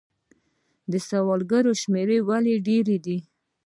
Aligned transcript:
د 0.91 0.93
سوالګرو 1.07 1.71
شمیر 1.81 2.09
ولې 2.27 2.55
ډیر 2.67 2.85
دی؟ 3.05 3.17